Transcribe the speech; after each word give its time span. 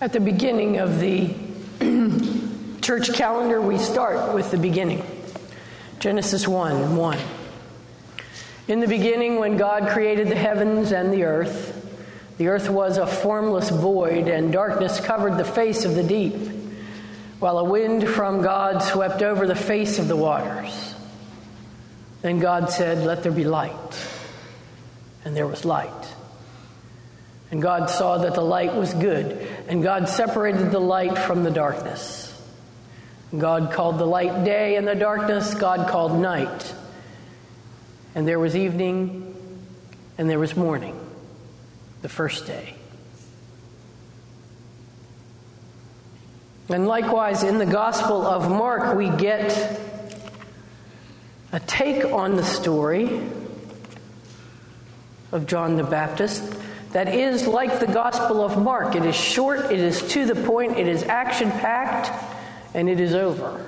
At 0.00 0.12
the 0.12 0.20
beginning 0.20 0.78
of 0.78 1.00
the 1.00 1.34
church 2.82 3.12
calendar, 3.14 3.60
we 3.60 3.78
start 3.78 4.32
with 4.32 4.52
the 4.52 4.56
beginning 4.56 5.04
Genesis 5.98 6.46
1 6.46 6.96
1. 6.96 7.18
In 8.68 8.78
the 8.78 8.86
beginning, 8.86 9.40
when 9.40 9.56
God 9.56 9.88
created 9.88 10.28
the 10.28 10.36
heavens 10.36 10.92
and 10.92 11.12
the 11.12 11.24
earth, 11.24 11.74
the 12.38 12.46
earth 12.46 12.70
was 12.70 12.96
a 12.96 13.08
formless 13.08 13.70
void, 13.70 14.28
and 14.28 14.52
darkness 14.52 15.00
covered 15.00 15.36
the 15.36 15.44
face 15.44 15.84
of 15.84 15.96
the 15.96 16.04
deep, 16.04 16.36
while 17.40 17.58
a 17.58 17.64
wind 17.64 18.06
from 18.06 18.40
God 18.40 18.84
swept 18.84 19.22
over 19.22 19.48
the 19.48 19.56
face 19.56 19.98
of 19.98 20.06
the 20.06 20.14
waters. 20.14 20.94
Then 22.22 22.38
God 22.38 22.70
said, 22.70 23.04
Let 23.04 23.24
there 23.24 23.32
be 23.32 23.42
light. 23.42 24.08
And 25.24 25.36
there 25.36 25.48
was 25.48 25.64
light. 25.64 26.14
And 27.50 27.60
God 27.60 27.90
saw 27.90 28.18
that 28.18 28.34
the 28.34 28.42
light 28.42 28.74
was 28.74 28.94
good, 28.94 29.47
and 29.68 29.82
God 29.82 30.08
separated 30.08 30.70
the 30.70 30.80
light 30.80 31.18
from 31.18 31.44
the 31.44 31.50
darkness. 31.50 32.24
God 33.36 33.70
called 33.72 33.98
the 33.98 34.06
light 34.06 34.44
day, 34.44 34.76
and 34.76 34.88
the 34.88 34.94
darkness 34.94 35.52
God 35.54 35.90
called 35.90 36.18
night. 36.18 36.74
And 38.14 38.26
there 38.26 38.38
was 38.38 38.56
evening, 38.56 39.36
and 40.16 40.28
there 40.28 40.38
was 40.38 40.56
morning, 40.56 40.98
the 42.00 42.08
first 42.08 42.46
day. 42.46 42.74
And 46.70 46.86
likewise, 46.86 47.42
in 47.42 47.58
the 47.58 47.66
Gospel 47.66 48.26
of 48.26 48.50
Mark, 48.50 48.96
we 48.96 49.10
get 49.10 49.80
a 51.52 51.60
take 51.60 52.06
on 52.06 52.36
the 52.36 52.44
story 52.44 53.20
of 55.30 55.46
John 55.46 55.76
the 55.76 55.84
Baptist 55.84 56.57
that 56.92 57.14
is 57.14 57.46
like 57.46 57.80
the 57.80 57.86
Gospel 57.86 58.42
of 58.42 58.62
Mark. 58.62 58.96
It 58.96 59.04
is 59.04 59.14
short, 59.14 59.66
it 59.66 59.78
is 59.78 60.02
to 60.12 60.24
the 60.24 60.34
point, 60.34 60.78
it 60.78 60.88
is 60.88 61.02
action 61.02 61.50
packed, 61.50 62.10
and 62.74 62.88
it 62.88 63.00
is 63.00 63.14
over. 63.14 63.64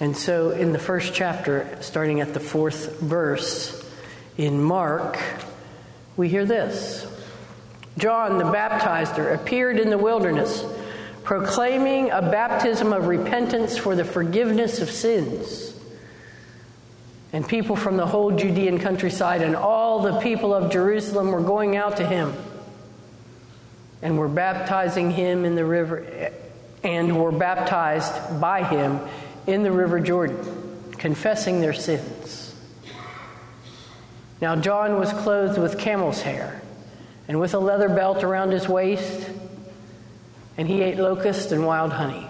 And 0.00 0.16
so, 0.16 0.50
in 0.50 0.72
the 0.72 0.78
first 0.78 1.12
chapter, 1.12 1.76
starting 1.82 2.20
at 2.20 2.32
the 2.32 2.40
fourth 2.40 2.98
verse 3.00 3.86
in 4.38 4.62
Mark, 4.62 5.18
we 6.16 6.28
hear 6.28 6.46
this 6.46 7.06
John 7.98 8.38
the 8.38 8.44
baptizer 8.44 9.34
appeared 9.34 9.78
in 9.78 9.90
the 9.90 9.98
wilderness, 9.98 10.64
proclaiming 11.22 12.10
a 12.10 12.22
baptism 12.22 12.94
of 12.94 13.08
repentance 13.08 13.76
for 13.76 13.94
the 13.94 14.04
forgiveness 14.04 14.80
of 14.80 14.90
sins. 14.90 15.69
And 17.32 17.46
people 17.46 17.76
from 17.76 17.96
the 17.96 18.06
whole 18.06 18.32
Judean 18.32 18.78
countryside 18.78 19.42
and 19.42 19.54
all 19.54 20.02
the 20.02 20.20
people 20.20 20.52
of 20.52 20.72
Jerusalem 20.72 21.30
were 21.30 21.42
going 21.42 21.76
out 21.76 21.98
to 21.98 22.06
him 22.06 22.34
and 24.02 24.18
were 24.18 24.28
baptizing 24.28 25.10
him 25.10 25.44
in 25.44 25.54
the 25.54 25.64
river 25.64 26.32
and 26.82 27.20
were 27.20 27.32
baptized 27.32 28.40
by 28.40 28.64
him 28.64 29.00
in 29.46 29.62
the 29.62 29.70
river 29.70 30.00
Jordan, 30.00 30.92
confessing 30.92 31.60
their 31.60 31.72
sins. 31.72 32.54
Now, 34.40 34.56
John 34.56 34.98
was 34.98 35.12
clothed 35.12 35.58
with 35.58 35.78
camel's 35.78 36.22
hair 36.22 36.62
and 37.28 37.38
with 37.38 37.54
a 37.54 37.58
leather 37.58 37.88
belt 37.88 38.24
around 38.24 38.52
his 38.52 38.68
waist, 38.68 39.28
and 40.56 40.66
he 40.66 40.82
ate 40.82 40.96
locusts 40.96 41.52
and 41.52 41.66
wild 41.66 41.92
honey. 41.92 42.29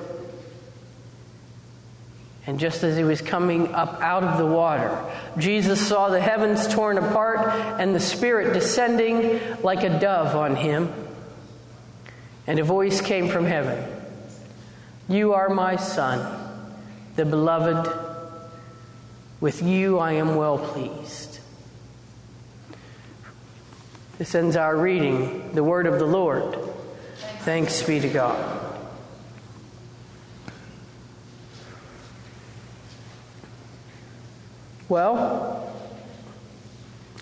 And 2.47 2.59
just 2.59 2.83
as 2.83 2.97
he 2.97 3.03
was 3.03 3.21
coming 3.21 3.73
up 3.73 4.01
out 4.01 4.23
of 4.23 4.37
the 4.37 4.45
water, 4.45 4.99
Jesus 5.37 5.85
saw 5.85 6.09
the 6.09 6.19
heavens 6.19 6.67
torn 6.67 6.97
apart 6.97 7.49
and 7.79 7.93
the 7.93 7.99
Spirit 7.99 8.53
descending 8.53 9.39
like 9.61 9.83
a 9.83 9.99
dove 9.99 10.35
on 10.35 10.55
him. 10.55 10.91
And 12.47 12.57
a 12.57 12.63
voice 12.63 12.99
came 12.99 13.29
from 13.29 13.45
heaven 13.45 13.83
You 15.07 15.33
are 15.33 15.49
my 15.49 15.75
Son, 15.75 16.73
the 17.15 17.25
beloved. 17.25 18.09
With 19.39 19.61
you 19.61 19.99
I 19.99 20.13
am 20.13 20.35
well 20.35 20.57
pleased. 20.57 21.39
This 24.17 24.35
ends 24.35 24.55
our 24.55 24.75
reading, 24.75 25.51
the 25.53 25.63
word 25.63 25.87
of 25.87 25.97
the 25.97 26.05
Lord. 26.05 26.55
Thanks 27.39 27.81
be 27.81 27.99
to 27.99 28.09
God. 28.09 28.70
Well, 34.91 35.73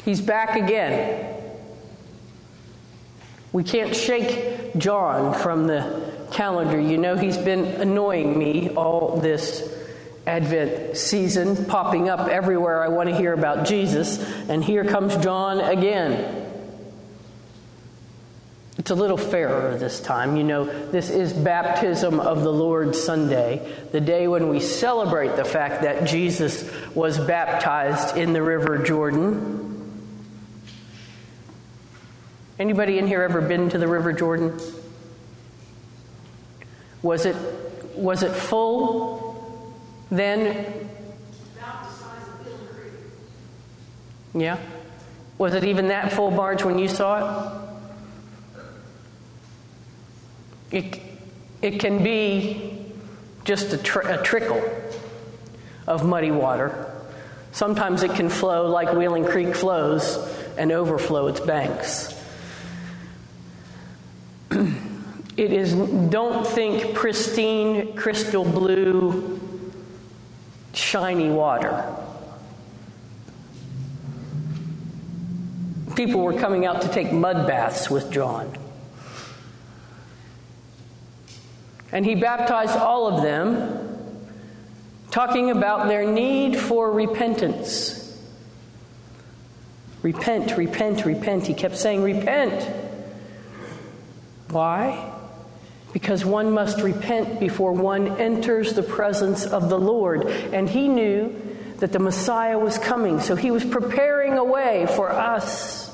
he's 0.03 0.21
back 0.21 0.55
again. 0.55 1.35
We 3.51 3.63
can't 3.63 3.95
shake 3.95 4.75
John 4.75 5.35
from 5.35 5.67
the 5.67 6.11
calendar. 6.31 6.79
You 6.79 6.97
know, 6.97 7.15
he's 7.15 7.37
been 7.37 7.65
annoying 7.79 8.39
me 8.39 8.69
all 8.69 9.17
this 9.17 9.71
Advent 10.25 10.97
season, 10.97 11.63
popping 11.65 12.09
up 12.09 12.27
everywhere 12.27 12.83
I 12.83 12.87
want 12.87 13.07
to 13.09 13.15
hear 13.15 13.33
about 13.33 13.67
Jesus. 13.67 14.17
And 14.49 14.63
here 14.63 14.83
comes 14.83 15.15
John 15.17 15.61
again. 15.61 16.38
It's 18.79 18.91
a 18.91 18.95
little 18.95 19.17
fairer 19.17 19.75
this 19.77 19.99
time. 19.99 20.37
You 20.37 20.45
know, 20.45 20.63
this 20.63 21.09
is 21.09 21.33
Baptism 21.33 22.21
of 22.21 22.43
the 22.43 22.51
Lord 22.51 22.95
Sunday, 22.95 23.75
the 23.91 23.99
day 23.99 24.25
when 24.29 24.47
we 24.47 24.61
celebrate 24.61 25.35
the 25.35 25.43
fact 25.43 25.81
that 25.81 26.05
Jesus 26.05 26.63
was 26.95 27.17
baptized 27.19 28.15
in 28.15 28.31
the 28.31 28.41
River 28.41 28.77
Jordan. 28.77 29.65
Anybody 32.57 32.99
in 32.99 33.05
here 33.05 33.21
ever 33.21 33.41
been 33.41 33.69
to 33.69 33.77
the 33.77 33.87
River 33.87 34.13
Jordan? 34.13 34.57
Was 37.01 37.25
it 37.25 37.35
was 37.95 38.23
it 38.23 38.31
full 38.31 39.75
then? 40.09 40.87
Yeah. 44.33 44.57
Was 45.37 45.53
it 45.53 45.65
even 45.65 45.89
that 45.89 46.13
full, 46.13 46.31
barge 46.31 46.63
when 46.63 46.79
you 46.79 46.87
saw 46.87 47.65
it? 47.65 47.68
It, 50.71 50.99
it 51.61 51.79
can 51.79 52.03
be 52.03 52.85
just 53.43 53.73
a, 53.73 53.77
tr- 53.77 54.07
a 54.07 54.21
trickle 54.21 54.61
of 55.87 56.05
muddy 56.05 56.31
water. 56.31 56.93
Sometimes 57.51 58.03
it 58.03 58.11
can 58.11 58.29
flow 58.29 58.67
like 58.67 58.93
Wheeling 58.93 59.25
Creek 59.25 59.55
flows 59.55 60.17
and 60.57 60.71
overflow 60.71 61.27
its 61.27 61.39
banks. 61.39 62.13
it 64.51 65.53
is, 65.53 65.73
don't 65.73 66.45
think 66.45 66.93
pristine, 66.93 67.95
crystal 67.95 68.45
blue, 68.45 69.39
shiny 70.73 71.29
water. 71.29 71.95
People 75.95 76.21
were 76.21 76.39
coming 76.39 76.65
out 76.65 76.83
to 76.83 76.87
take 76.87 77.11
mud 77.11 77.47
baths 77.47 77.89
with 77.89 78.11
John. 78.11 78.55
And 81.91 82.05
he 82.05 82.15
baptized 82.15 82.77
all 82.77 83.07
of 83.07 83.23
them, 83.23 84.17
talking 85.11 85.49
about 85.51 85.87
their 85.87 86.05
need 86.05 86.57
for 86.57 86.91
repentance. 86.91 87.99
Repent, 90.01 90.55
repent, 90.57 91.05
repent. 91.05 91.47
He 91.47 91.53
kept 91.53 91.77
saying, 91.77 92.03
Repent. 92.03 92.63
Why? 94.49 95.13
Because 95.93 96.23
one 96.23 96.51
must 96.51 96.81
repent 96.81 97.39
before 97.39 97.73
one 97.73 98.19
enters 98.19 98.73
the 98.73 98.83
presence 98.83 99.45
of 99.45 99.69
the 99.69 99.77
Lord. 99.77 100.25
And 100.25 100.69
he 100.69 100.87
knew 100.87 101.35
that 101.77 101.91
the 101.91 101.99
Messiah 101.99 102.57
was 102.57 102.77
coming, 102.77 103.19
so 103.19 103.35
he 103.35 103.51
was 103.51 103.65
preparing 103.65 104.37
a 104.37 104.43
way 104.43 104.85
for 104.95 105.09
us, 105.09 105.89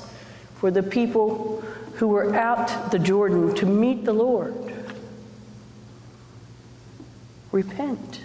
for 0.56 0.70
the 0.70 0.82
people 0.82 1.62
who 1.94 2.08
were 2.08 2.34
at 2.34 2.90
the 2.90 2.98
Jordan 2.98 3.54
to 3.56 3.66
meet 3.66 4.04
the 4.04 4.12
Lord. 4.12 4.65
Repent 7.56 8.20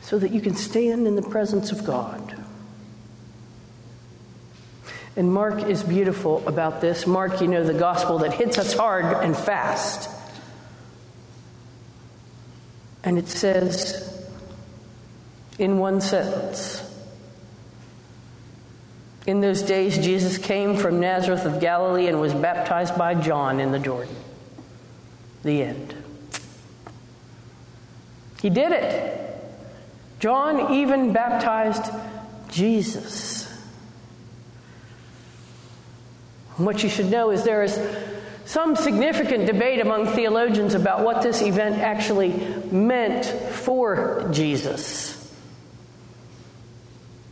so 0.00 0.18
that 0.18 0.30
you 0.30 0.40
can 0.40 0.54
stand 0.56 1.06
in 1.06 1.16
the 1.16 1.22
presence 1.22 1.70
of 1.70 1.84
God. 1.84 2.34
And 5.16 5.30
Mark 5.30 5.64
is 5.64 5.82
beautiful 5.82 6.48
about 6.48 6.80
this. 6.80 7.06
Mark, 7.06 7.42
you 7.42 7.46
know, 7.46 7.62
the 7.62 7.74
gospel 7.74 8.20
that 8.20 8.32
hits 8.32 8.56
us 8.56 8.72
hard 8.72 9.04
and 9.22 9.36
fast. 9.36 10.08
And 13.04 13.18
it 13.18 13.28
says, 13.28 14.26
in 15.58 15.78
one 15.78 16.00
sentence. 16.00 16.82
In 19.26 19.42
those 19.42 19.60
days, 19.60 19.98
Jesus 19.98 20.38
came 20.38 20.78
from 20.78 21.00
Nazareth 21.00 21.44
of 21.44 21.60
Galilee 21.60 22.06
and 22.06 22.18
was 22.18 22.32
baptized 22.32 22.96
by 22.96 23.12
John 23.12 23.60
in 23.60 23.72
the 23.72 23.78
Jordan. 23.78 24.16
The 25.42 25.64
end. 25.64 25.94
He 28.40 28.50
did 28.50 28.72
it. 28.72 29.14
John 30.20 30.72
even 30.74 31.12
baptized 31.12 31.92
Jesus. 32.48 33.38
what 36.58 36.82
you 36.82 36.88
should 36.88 37.10
know 37.10 37.30
is 37.30 37.44
there 37.44 37.62
is 37.62 37.78
some 38.44 38.74
significant 38.74 39.46
debate 39.46 39.80
among 39.80 40.06
theologians 40.06 40.74
about 40.74 41.04
what 41.04 41.22
this 41.22 41.40
event 41.42 41.78
actually 41.78 42.30
meant 42.72 43.26
for 43.26 44.28
Jesus. 44.32 45.14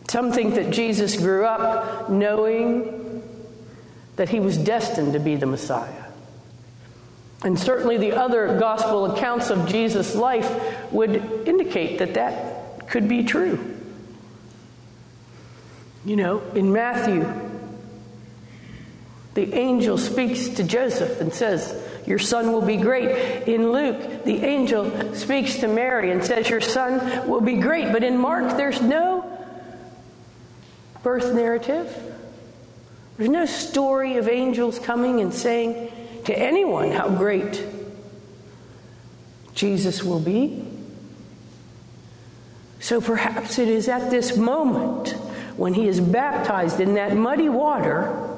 Some 0.09 0.31
think 0.31 0.55
that 0.55 0.71
Jesus 0.71 1.17
grew 1.17 1.45
up 1.45 2.09
knowing 2.09 3.23
that 4.15 4.29
he 4.29 4.39
was 4.39 4.57
destined 4.57 5.15
to 5.15 5.19
be 5.19 5.35
the 5.37 5.47
Messiah. 5.47 6.06
And 7.47 7.57
certainly 7.57 7.97
the 7.97 8.11
other 8.11 8.59
gospel 8.59 9.07
accounts 9.07 9.51
of 9.51 9.69
Jesus' 9.69 10.17
life 10.17 10.93
would 10.93 11.15
indicate 11.47 12.01
that 12.01 12.15
that 12.15 12.89
could 12.89 13.09
be 13.09 13.23
true. 13.23 13.77
You 16.05 16.17
know, 16.17 16.41
in 16.57 16.73
Matthew, 16.73 17.25
the 19.35 19.55
angel 19.55 19.97
speaks 19.97 20.49
to 20.49 20.65
Joseph 20.65 21.21
and 21.21 21.33
says, 21.33 21.81
Your 22.05 22.19
son 22.19 22.51
will 22.51 22.63
be 22.63 22.79
great. 22.79 23.47
In 23.47 23.71
Luke, 23.71 24.25
the 24.25 24.45
angel 24.45 25.15
speaks 25.15 25.59
to 25.59 25.69
Mary 25.69 26.11
and 26.11 26.25
says, 26.25 26.51
Your 26.51 26.61
son 26.61 27.29
will 27.29 27.41
be 27.41 27.59
great. 27.59 27.93
But 27.93 28.03
in 28.03 28.19
Mark, 28.19 28.57
there's 28.57 28.83
no 28.83 29.25
birth 31.05 31.33
narrative. 31.33 31.97
There's 33.17 33.31
no 33.31 33.47
story 33.47 34.17
of 34.17 34.29
angels 34.29 34.81
coming 34.81 35.21
and 35.21 35.33
saying 35.33 35.93
to 36.27 36.37
anyone 36.37 36.91
how 36.91 37.09
great 37.09 37.65
Jesus 39.55 40.03
will 40.03 40.21
be. 40.21 40.63
So 42.81 43.01
perhaps 43.01 43.61
it 43.61 43.69
is 43.69 43.89
at 43.89 44.11
this 44.11 44.37
moment 44.37 45.11
when 45.57 45.73
he 45.73 45.87
is 45.87 46.01
baptized 46.01 46.81
in 46.81 46.95
that 46.95 47.17
muddy 47.17 47.49
water 47.49 48.29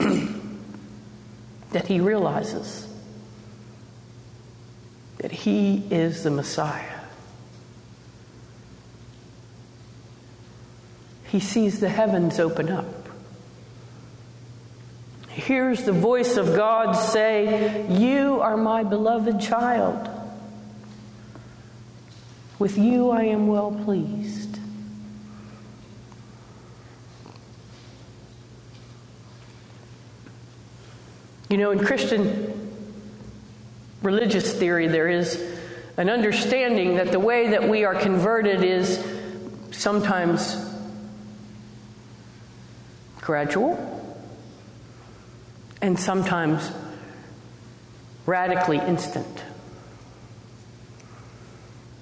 that 1.70 1.86
he 1.86 2.00
realizes 2.00 2.92
that 5.18 5.30
he 5.30 5.84
is 5.90 6.24
the 6.24 6.30
Messiah. 6.32 6.98
He 11.28 11.38
sees 11.38 11.78
the 11.78 11.88
heavens 11.88 12.40
open 12.40 12.70
up. 12.70 12.97
He 15.48 15.54
hears 15.54 15.84
the 15.84 15.92
voice 15.92 16.36
of 16.36 16.54
God 16.54 16.92
say, 16.92 17.86
You 17.88 18.38
are 18.42 18.54
my 18.54 18.84
beloved 18.84 19.40
child. 19.40 20.06
With 22.58 22.76
you 22.76 23.10
I 23.10 23.22
am 23.22 23.46
well 23.46 23.72
pleased. 23.72 24.58
You 31.48 31.56
know, 31.56 31.70
in 31.70 31.78
Christian 31.78 32.70
religious 34.02 34.52
theory, 34.52 34.86
there 34.86 35.08
is 35.08 35.42
an 35.96 36.10
understanding 36.10 36.96
that 36.96 37.10
the 37.10 37.20
way 37.20 37.48
that 37.52 37.66
we 37.66 37.86
are 37.86 37.94
converted 37.94 38.62
is 38.62 39.02
sometimes 39.70 40.62
gradual 43.22 43.97
and 45.80 45.98
sometimes 45.98 46.70
radically 48.26 48.78
instant. 48.78 49.44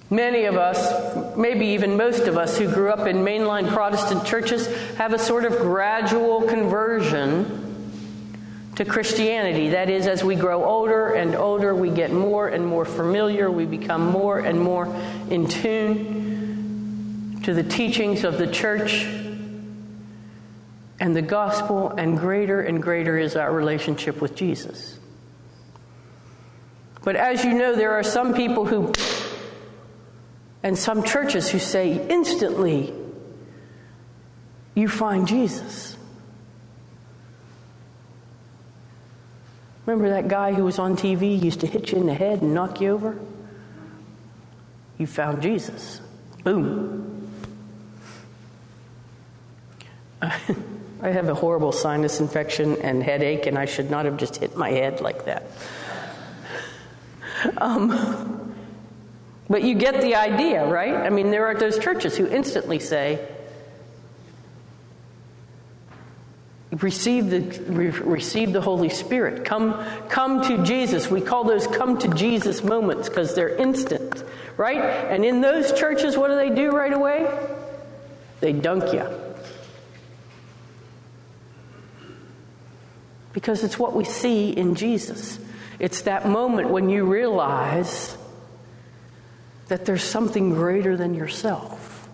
Many 0.09 0.45
of 0.45 0.57
us, 0.57 1.37
maybe 1.37 1.67
even 1.67 1.97
most 1.97 2.29
of 2.29 2.37
us 2.37 2.57
who 2.57 2.73
grew 2.73 2.91
up 2.91 3.09
in 3.09 3.17
mainline 3.19 3.69
Protestant 3.69 4.25
churches, 4.25 4.69
have 4.95 5.13
a 5.13 5.19
sort 5.19 5.45
of 5.45 5.59
gradual 5.59 6.43
conversion 6.43 7.65
to 8.77 8.85
Christianity. 8.85 9.71
That 9.71 9.91
is, 9.91 10.07
as 10.07 10.23
we 10.23 10.37
grow 10.37 10.65
older 10.65 11.15
and 11.15 11.35
older, 11.35 11.75
we 11.75 11.91
get 11.91 12.13
more 12.13 12.47
and 12.49 12.65
more 12.65 12.85
familiar, 12.85 13.51
we 13.51 13.67
become 13.67 14.07
more 14.13 14.39
and 14.39 14.61
more 14.61 14.87
in 15.29 15.49
tune 15.49 17.41
to 17.43 17.53
the 17.53 17.65
teachings 17.65 18.23
of 18.23 18.39
the 18.39 18.47
church 18.47 19.07
and 20.99 21.15
the 21.15 21.23
gospel, 21.23 21.91
and 21.91 22.19
greater 22.19 22.61
and 22.61 22.83
greater 22.83 23.19
is 23.19 23.37
our 23.37 23.53
relationship 23.53 24.21
with 24.21 24.35
Jesus. 24.35 24.99
But 27.05 27.17
as 27.17 27.45
you 27.45 27.55
know, 27.55 27.77
there 27.77 27.93
are 27.93 28.03
some 28.03 28.35
people 28.35 28.65
who, 28.65 28.93
and 30.63 30.77
some 30.77 31.05
churches 31.05 31.49
who 31.51 31.59
say 31.59 32.05
instantly, 32.09 32.93
you 34.75 34.89
find 34.89 35.29
Jesus. 35.29 35.97
Remember 39.87 40.09
that 40.11 40.27
guy 40.27 40.53
who 40.53 40.65
was 40.65 40.79
on 40.79 40.97
TV, 40.97 41.41
used 41.41 41.61
to 41.61 41.67
hit 41.67 41.93
you 41.93 41.99
in 41.99 42.07
the 42.07 42.15
head 42.15 42.43
and 42.43 42.53
knock 42.55 42.81
you 42.81 42.91
over? 42.91 43.19
You 44.99 45.07
found 45.07 45.43
Jesus. 45.43 46.01
Boom. 46.43 47.03
Uh, 50.23 50.31
I 51.07 51.11
have 51.11 51.29
a 51.29 51.35
horrible 51.35 51.71
sinus 51.71 52.19
infection 52.19 52.83
and 52.83 53.01
headache, 53.01 53.47
and 53.47 53.57
I 53.57 53.65
should 53.65 53.93
not 53.93 54.07
have 54.07 54.17
just 54.17 54.37
hit 54.39 54.57
my 54.57 54.71
head 54.71 55.01
like 55.01 55.25
that. 55.27 55.47
Um, 57.59 58.55
but 59.49 59.63
you 59.63 59.75
get 59.75 60.01
the 60.01 60.17
idea, 60.17 60.67
right? 60.67 60.95
I 60.95 61.11
mean, 61.11 61.31
there 61.31 61.47
are 61.47 61.55
those 61.55 61.79
churches 61.79 62.17
who 62.17 62.27
instantly 62.27 62.81
say, 62.81 63.25
receive 66.73 67.31
the 67.31 67.41
re- 67.71 67.91
receive 67.91 68.53
the 68.53 68.61
holy 68.61 68.89
spirit. 68.89 69.45
Come 69.45 69.83
come 70.09 70.43
to 70.49 70.65
jesus. 70.65 71.09
We 71.09 71.21
call 71.21 71.45
those 71.45 71.67
come 71.69 71.99
to 71.99 72.09
jesus 72.09 72.65
moments 72.65 73.09
because 73.09 73.35
they're 73.35 73.57
instant 73.57 74.25
right? 74.57 74.79
And 74.79 75.25
in 75.25 75.41
those 75.41 75.73
churches 75.73 76.17
what 76.19 76.29
do 76.29 76.35
they 76.35 76.51
do 76.51 76.73
right 76.73 76.93
away? 76.93 77.31
They 78.41 78.53
dunk 78.53 78.93
you 78.93 79.26
because 83.37 83.63
it's 83.63 83.79
what 83.79 83.93
we 83.93 84.03
see 84.03 84.49
in 84.49 84.75
jesus. 84.75 85.39
It's 85.79 86.01
that 86.03 86.27
moment 86.27 86.71
when 86.71 86.89
you 86.89 87.05
realize 87.05 88.17
that 89.69 89.85
there's 89.85 90.03
something 90.03 90.55
greater 90.55 90.97
than 90.97 91.13
yourself. 91.13 92.09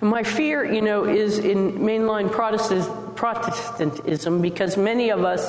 My 0.00 0.24
fear, 0.24 0.64
you 0.64 0.82
know, 0.82 1.04
is 1.04 1.38
in 1.38 1.74
mainline 1.74 2.32
Protestantism 3.14 4.42
because 4.42 4.76
many 4.76 5.10
of 5.10 5.24
us 5.24 5.48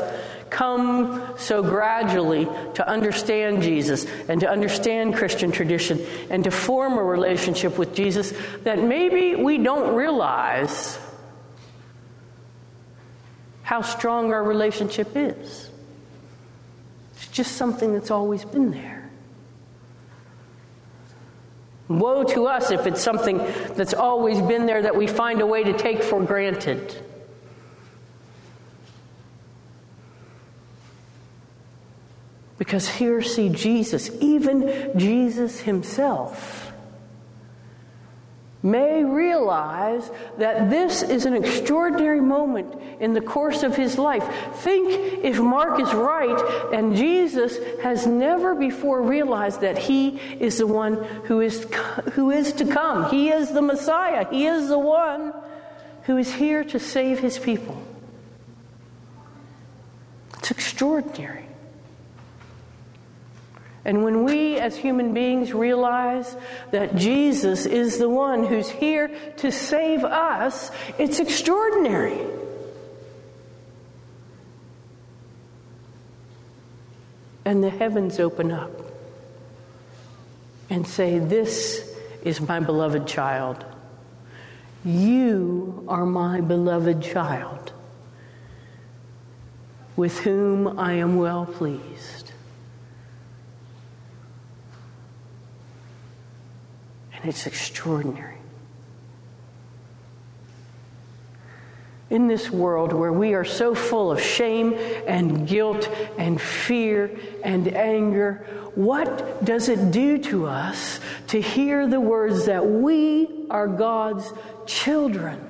come 0.49 1.33
so 1.37 1.61
gradually 1.61 2.45
to 2.75 2.87
understand 2.87 3.61
Jesus 3.61 4.05
and 4.27 4.41
to 4.41 4.49
understand 4.49 5.15
Christian 5.15 5.51
tradition 5.51 6.05
and 6.29 6.43
to 6.43 6.51
form 6.51 6.93
a 6.93 7.03
relationship 7.03 7.77
with 7.77 7.93
Jesus 7.93 8.33
that 8.63 8.79
maybe 8.79 9.35
we 9.35 9.57
don't 9.57 9.95
realize 9.95 10.99
how 13.63 13.81
strong 13.81 14.31
our 14.31 14.43
relationship 14.43 15.11
is. 15.15 15.69
It's 17.15 17.27
just 17.27 17.57
something 17.57 17.93
that's 17.93 18.11
always 18.11 18.45
been 18.45 18.71
there. 18.71 19.09
Woe 21.89 22.23
to 22.23 22.47
us 22.47 22.71
if 22.71 22.85
it's 22.85 23.01
something 23.01 23.37
that's 23.75 23.93
always 23.93 24.41
been 24.41 24.65
there 24.65 24.81
that 24.81 24.95
we 24.95 25.07
find 25.07 25.41
a 25.41 25.45
way 25.45 25.63
to 25.63 25.73
take 25.73 26.03
for 26.03 26.21
granted. 26.23 26.95
Because 32.67 32.89
here, 32.89 33.21
see 33.21 33.47
Jesus, 33.47 34.11
even 34.19 34.91
Jesus 34.97 35.61
himself 35.61 36.73
may 38.61 39.05
realize 39.05 40.11
that 40.37 40.69
this 40.69 41.01
is 41.01 41.25
an 41.25 41.33
extraordinary 41.33 42.19
moment 42.19 42.75
in 42.99 43.13
the 43.13 43.21
course 43.21 43.63
of 43.63 43.77
his 43.77 43.97
life. 43.97 44.27
Think 44.55 45.23
if 45.23 45.39
Mark 45.39 45.79
is 45.79 45.93
right 45.93 46.73
and 46.73 46.93
Jesus 46.93 47.57
has 47.81 48.05
never 48.05 48.53
before 48.53 49.01
realized 49.01 49.61
that 49.61 49.77
he 49.77 50.19
is 50.41 50.57
the 50.57 50.67
one 50.67 50.95
who 51.23 51.39
is, 51.39 51.65
who 52.15 52.31
is 52.31 52.51
to 52.51 52.65
come. 52.65 53.09
He 53.09 53.29
is 53.29 53.49
the 53.49 53.61
Messiah. 53.61 54.27
He 54.29 54.45
is 54.45 54.67
the 54.67 54.77
one 54.77 55.33
who 56.03 56.17
is 56.17 56.33
here 56.33 56.65
to 56.65 56.79
save 56.79 57.19
his 57.19 57.39
people. 57.39 57.81
It's 60.39 60.51
extraordinary. 60.51 61.46
And 63.87 64.03
when 64.03 64.25
we 64.25 64.57
as 64.57 64.75
human 64.75 65.13
beings 65.13 65.53
realize 65.53 66.35
that 66.71 66.97
Jesus 66.97 67.65
is 67.65 67.97
the 67.97 68.09
one 68.09 68.43
who's 68.43 68.69
here 68.69 69.09
to 69.37 69.49
save 69.49 70.03
us, 70.03 70.71
it's 70.99 71.21
extraordinary. 71.21 72.19
And 77.45 77.63
the 77.63 77.69
heavens 77.69 78.19
open 78.19 78.51
up 78.51 78.71
and 80.69 80.85
say, 80.85 81.19
This 81.19 81.89
is 82.23 82.41
my 82.41 82.59
beloved 82.59 83.07
child. 83.07 83.63
You 84.83 85.85
are 85.87 86.05
my 86.05 86.41
beloved 86.41 87.01
child, 87.01 87.71
with 89.95 90.19
whom 90.19 90.77
I 90.77 90.95
am 90.95 91.15
well 91.15 91.45
pleased. 91.45 92.26
It's 97.27 97.47
extraordinary. 97.47 98.37
In 102.09 102.27
this 102.27 102.49
world 102.49 102.93
where 102.93 103.11
we 103.11 103.33
are 103.33 103.43
so 103.43 103.75
full 103.75 104.11
of 104.11 104.21
shame 104.21 104.73
and 105.07 105.45
guilt 105.45 105.89
and 106.17 106.39
fear 106.39 107.19
and 107.43 107.67
anger, 107.67 108.45
what 108.75 109.43
does 109.43 109.67
it 109.67 109.91
do 109.91 110.17
to 110.19 110.45
us 110.45 110.99
to 111.27 111.41
hear 111.41 111.87
the 111.87 111.99
words 111.99 112.45
that 112.45 112.65
we 112.65 113.47
are 113.49 113.67
God's 113.67 114.31
children 114.65 115.43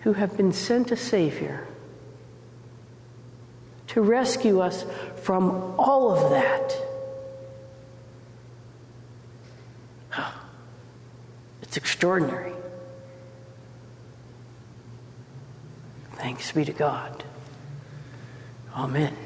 who 0.00 0.14
have 0.14 0.36
been 0.36 0.52
sent 0.52 0.90
a 0.90 0.96
Savior 0.96 1.68
to 3.88 4.00
rescue 4.00 4.60
us 4.60 4.84
from 5.22 5.74
all 5.78 6.10
of 6.10 6.30
that? 6.30 6.85
It's 11.66 11.76
extraordinary. 11.76 12.52
Thanks 16.14 16.52
be 16.52 16.64
to 16.64 16.72
God. 16.72 17.24
Amen. 18.74 19.25